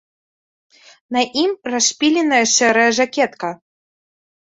[1.17, 3.57] На ім расшпіленая шэрая жакетка.